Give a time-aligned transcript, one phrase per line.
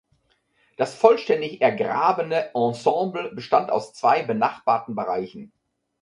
[0.77, 5.51] Das vollständig ergrabene Ensemble bestand aus zwei benachbarten Bereichen.